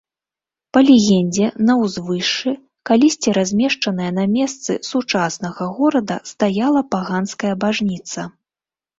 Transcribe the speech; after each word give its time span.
Па 0.75 0.79
легендзе, 0.85 1.47
на 1.67 1.73
ўзвышшы, 1.81 2.53
калісьці 2.89 3.33
размешчанае 3.37 4.07
на 4.15 4.25
месцы 4.35 4.77
сучаснага 4.91 5.67
горада, 5.77 6.17
стаяла 6.31 6.81
паганская 6.95 7.53
бажніца. 7.65 8.21